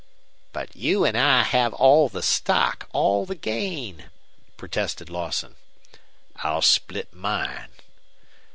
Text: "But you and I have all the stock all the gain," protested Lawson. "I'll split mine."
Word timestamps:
"But 0.51 0.75
you 0.75 1.05
and 1.05 1.15
I 1.15 1.43
have 1.43 1.75
all 1.75 2.09
the 2.09 2.23
stock 2.23 2.89
all 2.91 3.23
the 3.27 3.35
gain," 3.35 4.09
protested 4.57 5.11
Lawson. 5.11 5.57
"I'll 6.37 6.63
split 6.63 7.13
mine." 7.13 7.69